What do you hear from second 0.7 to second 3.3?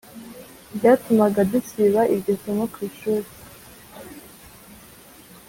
byatumaga dusiba iryo somo ku ishuri